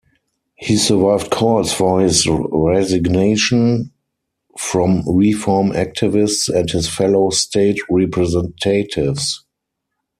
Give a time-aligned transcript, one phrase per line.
[0.55, 3.91] He survived calls for his resignation
[4.57, 9.45] from reform activists and his fellow state representatives.